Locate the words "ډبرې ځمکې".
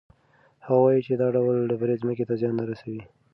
1.69-2.23